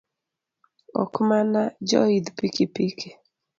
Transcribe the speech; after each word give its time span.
Ok 1.01 1.13
mana 1.29 1.61
joidh 1.89 2.27
pikipiki 2.37 3.09